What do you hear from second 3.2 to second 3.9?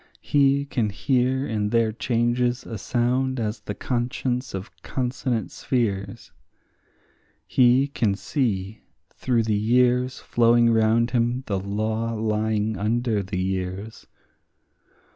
as the